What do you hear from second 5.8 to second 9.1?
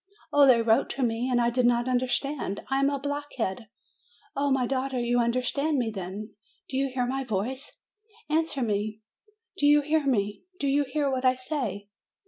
then? Do you hear my voice? Answer me: